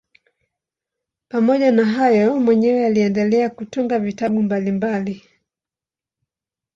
[1.29, 5.25] Pamoja na hayo mwenyewe aliendelea kutunga vitabu mbalimbali.